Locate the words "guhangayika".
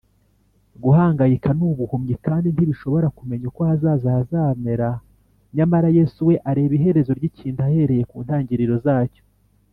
0.83-1.49